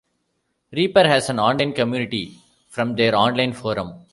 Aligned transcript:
Reaper 0.71 1.07
has 1.07 1.29
an 1.29 1.37
online 1.39 1.73
community, 1.73 2.39
from 2.69 2.95
their 2.95 3.13
online 3.15 3.53
forum. 3.53 4.03